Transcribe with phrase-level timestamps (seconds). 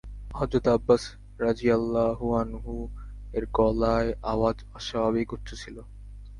[0.33, 1.03] হযরত আব্বাস
[1.39, 5.77] রাযিয়াল্লাহু আনহু-এর গলায় আওয়াজ অস্বাভাবিক উচ্চ ছিল।